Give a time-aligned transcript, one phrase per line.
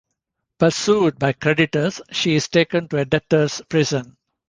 [0.57, 4.17] Persued by creditors she is taken to a debtors' prison.